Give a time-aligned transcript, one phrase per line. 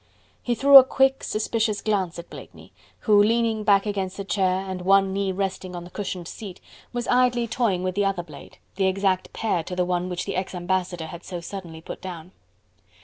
[0.41, 4.81] He threw a quick, suspicious glance at Blakeney, who, leaning back against the chair and
[4.81, 6.59] one knee resting on the cushioned seat,
[6.91, 10.35] was idly toying with the other blade, the exact pair to the one which the
[10.35, 12.31] ex ambassador had so suddenly put down.